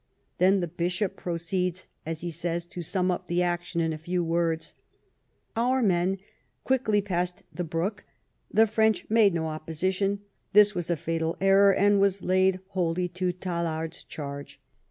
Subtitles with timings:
[0.39, 3.99] Then the Bishop pro ceeds, as he says, to sum up the action in a
[3.99, 4.73] few words:"
[5.69, 6.17] Our men
[6.63, 8.03] quickly passed the brook,
[8.51, 10.21] the French making no opposition.
[10.53, 14.59] This was a fatal error, and was laid wholly to Tallard's charge.